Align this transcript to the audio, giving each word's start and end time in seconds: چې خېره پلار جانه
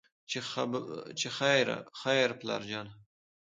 چې 1.21 1.27
خېره 2.03 2.33
پلار 2.39 2.61
جانه 2.69 2.93